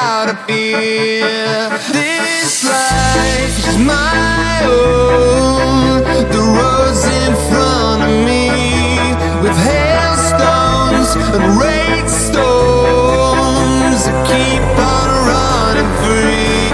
[0.00, 1.70] out of fear.
[1.92, 6.02] This life is my own.
[6.34, 8.50] The road's in front of me
[9.42, 12.38] with hailstones and rainstorms.
[14.06, 14.62] I keep
[14.94, 16.70] on running free.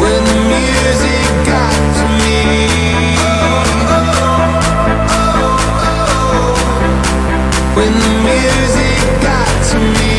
[0.00, 2.85] When the music got to me.
[9.72, 10.15] to me.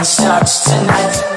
[0.00, 1.29] This is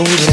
[0.00, 0.29] older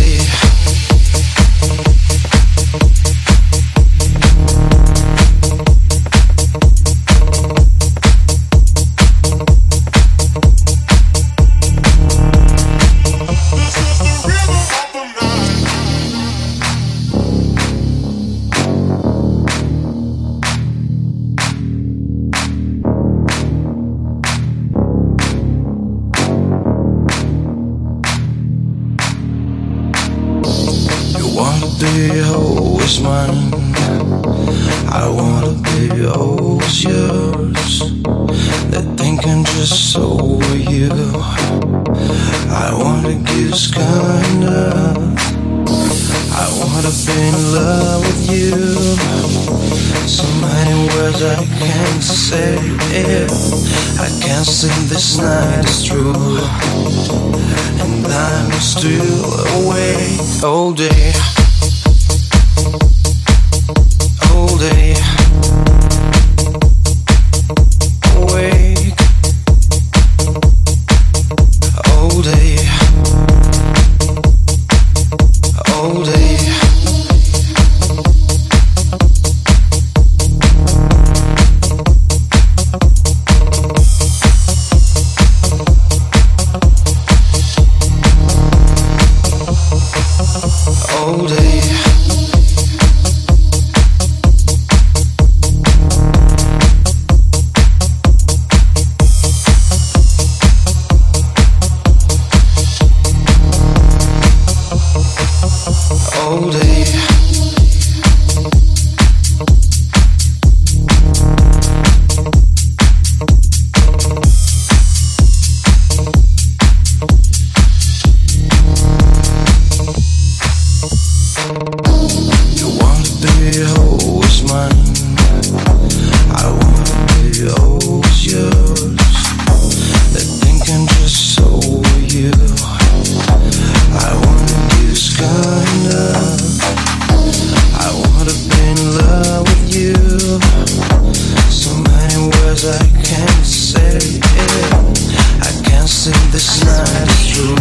[146.08, 147.56] say this night is true.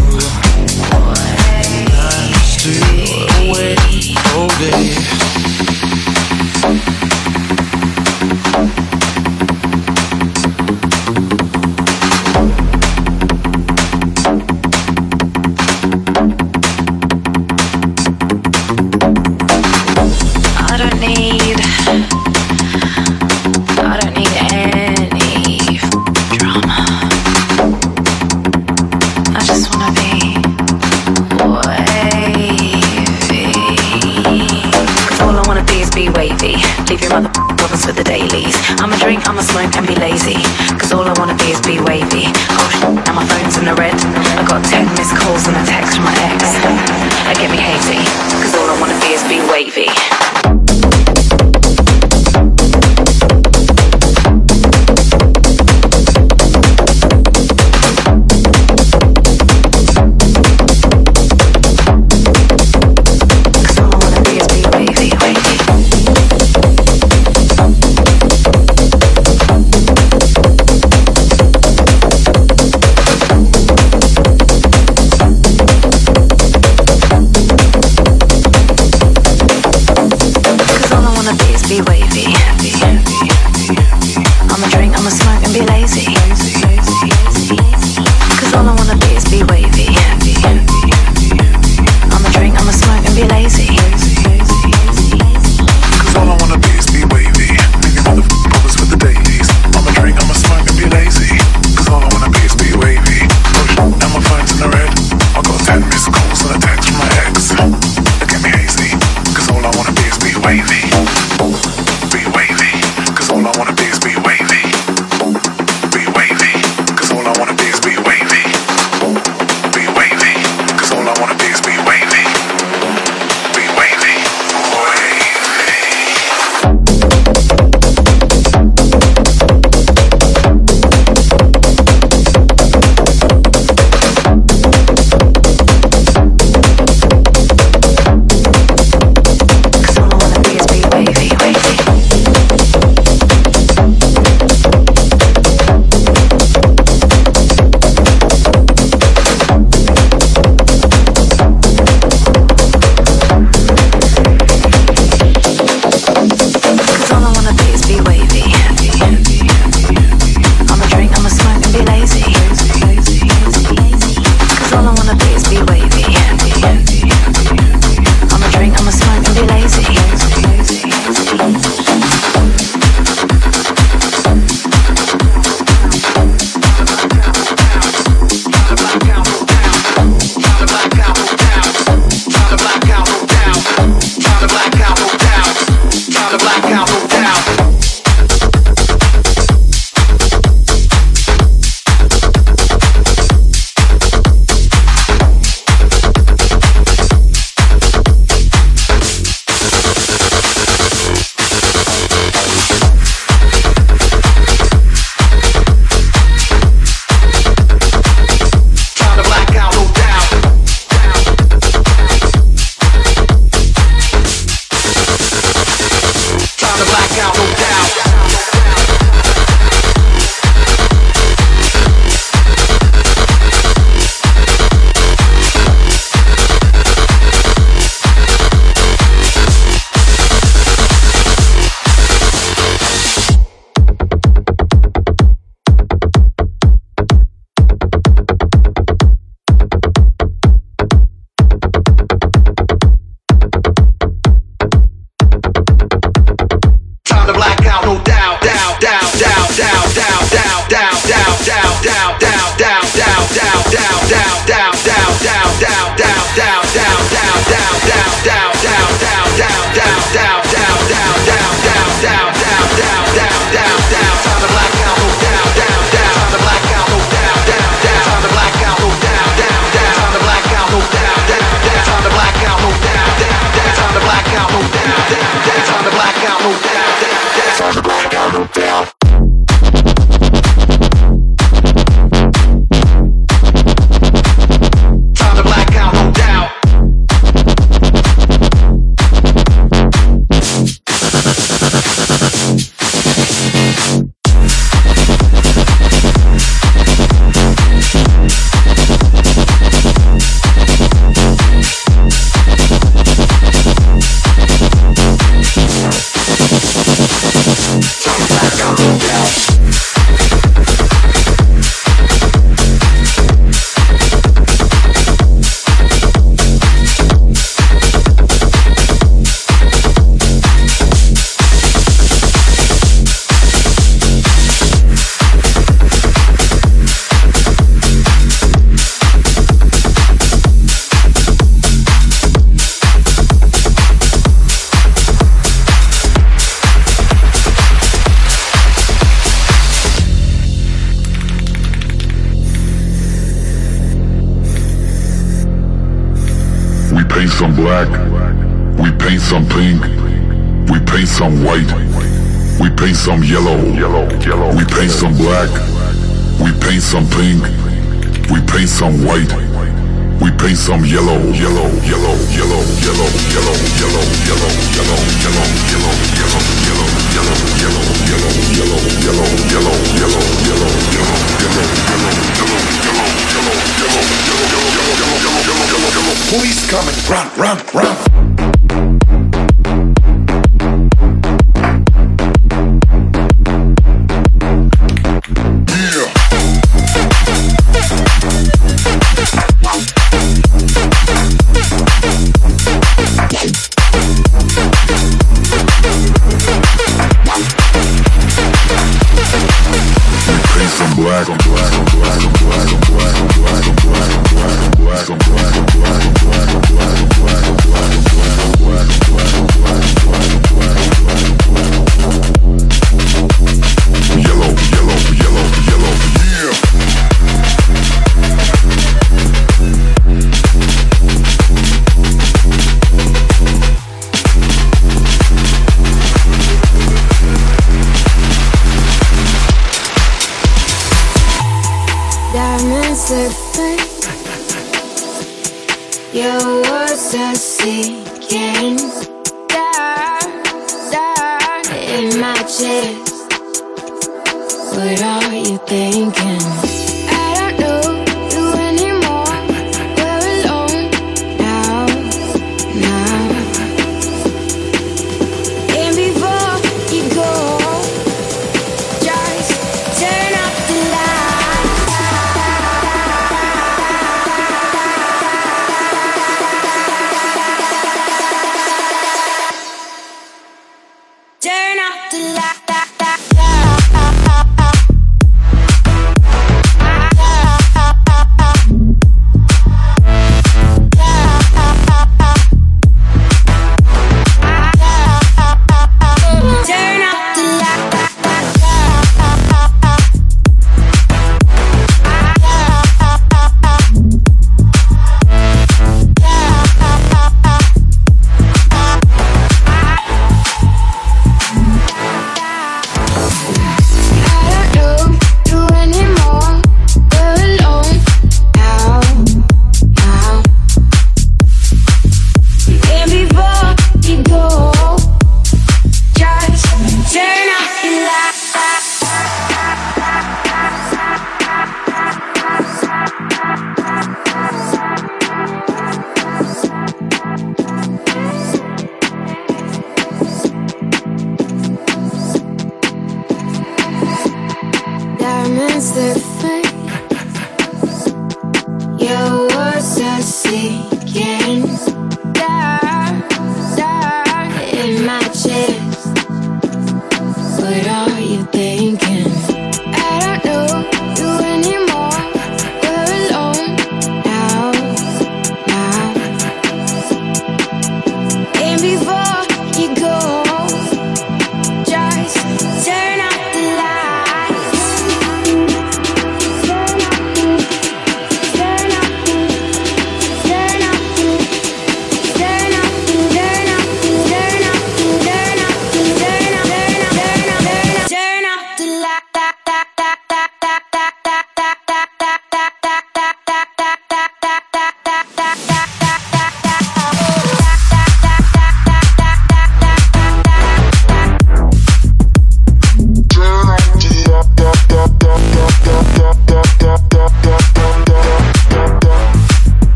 [1.90, 3.50] Night is true.
[3.50, 3.78] Wait
[4.34, 5.25] all day.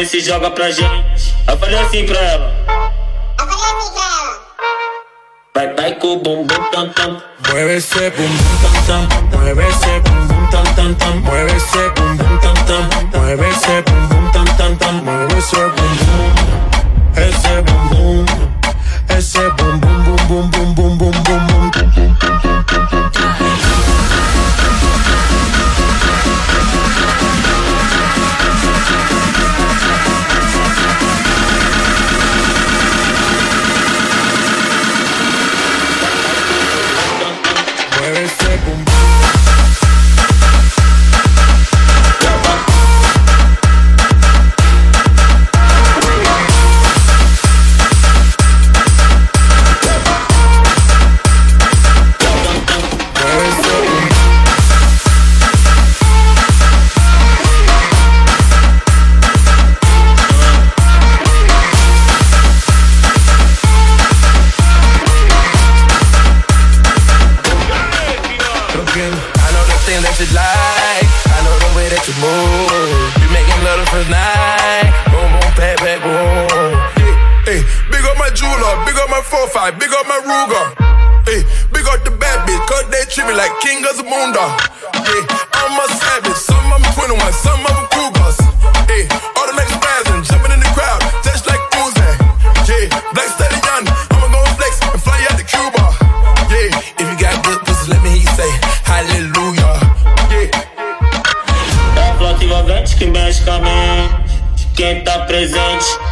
[0.00, 1.34] e se joga pra gente.
[1.46, 2.54] Eu falei assim pra ela.
[3.38, 4.40] Eu falei assim pra ela.
[5.54, 6.59] Vai, vai com o bumbum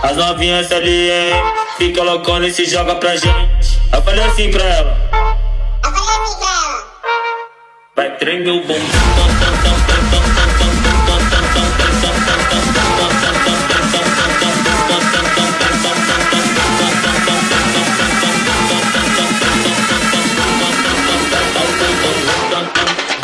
[0.03, 1.33] As novinhas ali, hein?
[1.77, 3.81] Fica loucona e se joga pra gente.
[3.93, 4.97] Eu falei assim pra ela.
[5.83, 6.87] Eu falei assim pra ela.
[7.97, 8.75] Vai tremer o bom.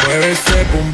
[0.07, 0.94] Mueve ese.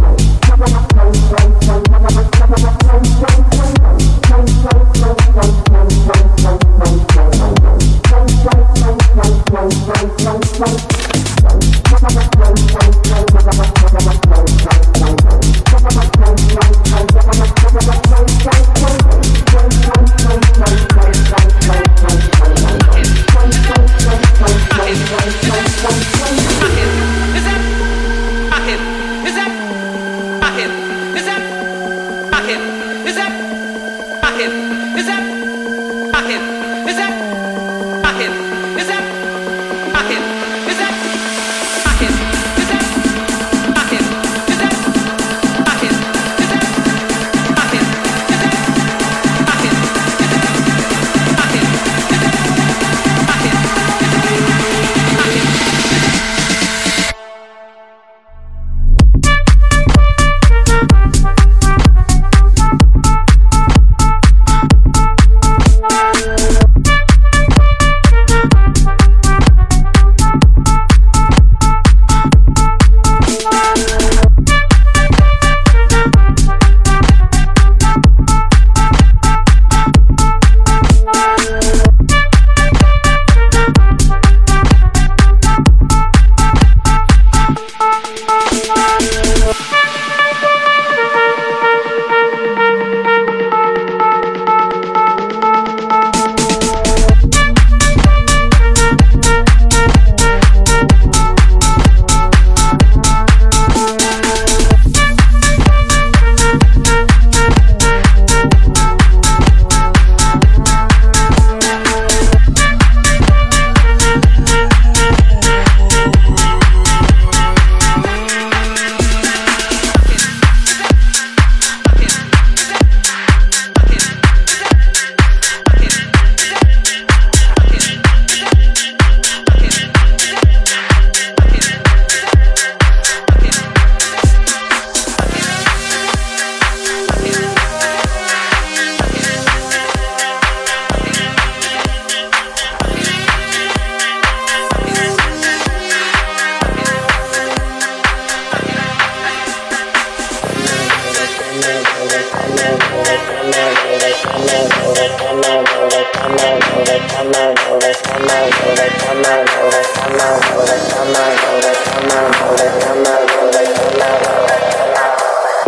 [162.11, 164.11] Come on let me go let me go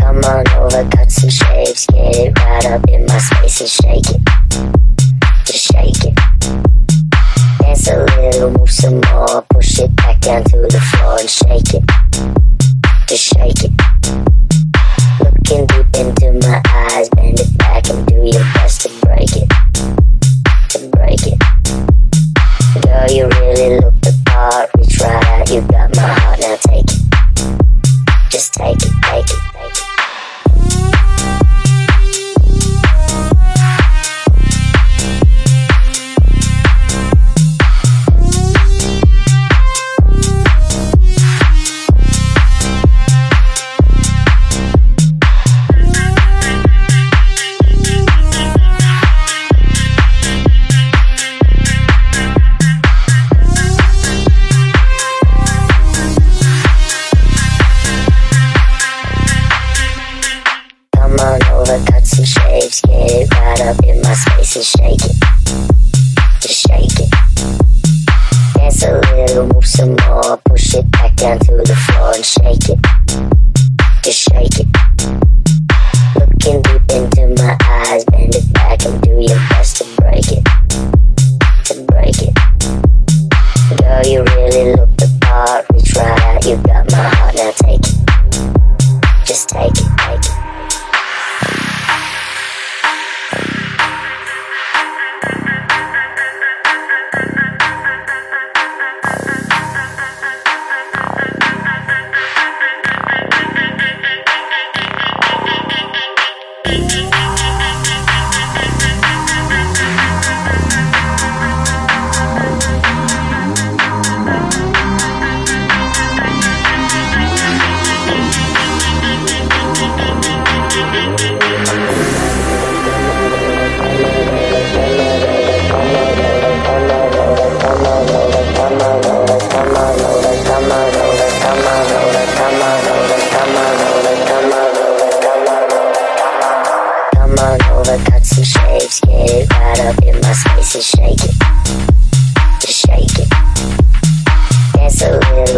[0.01, 4.21] Come on over, cut shapes, get it right up in my space and shake it.
[5.45, 6.15] Just shake it.
[7.59, 10.62] Dance a little, move some more, push it back down to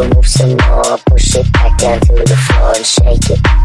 [0.03, 3.64] move some more, push it back down to the floor and shake it.